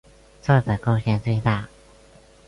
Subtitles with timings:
[0.41, 1.69] 做的贡献最大。